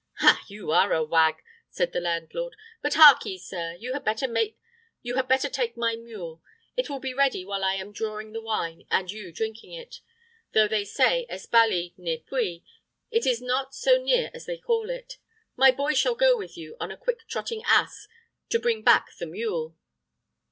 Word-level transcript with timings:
"Ha, 0.17 0.43
you 0.47 0.71
are 0.71 0.93
a 0.93 1.03
wag!" 1.03 1.43
said 1.69 1.93
the 1.93 1.99
landlord; 2.01 2.55
"but 2.81 2.95
harkee, 2.95 3.37
sir; 3.37 3.75
you 3.79 3.93
had 3.93 4.03
better 4.03 5.47
take 5.47 5.77
my 5.77 5.95
mule. 5.95 6.41
It 6.75 6.89
will 6.89 6.97
be 6.97 7.13
ready 7.13 7.45
while 7.45 7.63
I 7.63 7.75
am 7.75 7.91
drawing 7.91 8.31
the 8.33 8.41
wine, 8.41 8.87
and 8.89 9.11
you 9.11 9.31
drinking 9.31 9.73
it. 9.73 9.97
Though 10.53 10.67
they 10.67 10.85
say, 10.85 11.27
'Espaly, 11.29 11.93
near 11.97 12.17
Puy,' 12.17 12.63
it 13.11 13.27
is 13.27 13.43
not 13.43 13.75
so 13.75 14.01
near 14.01 14.31
as 14.33 14.47
they 14.47 14.57
call 14.57 14.89
it. 14.89 15.19
My 15.55 15.69
boy 15.69 15.93
shall 15.93 16.15
go 16.15 16.35
with 16.35 16.57
you 16.57 16.77
on 16.79 16.89
a 16.89 16.97
quick 16.97 17.27
trotting 17.27 17.61
ass 17.67 18.07
to 18.49 18.57
bring 18.59 18.81
back 18.81 19.09
the 19.19 19.27
mule." 19.27 19.77